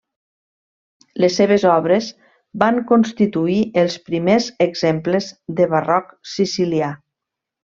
[1.23, 2.07] Les seves obres
[2.63, 5.29] van constituir els primers exemples
[5.61, 6.91] de barroc sicilià.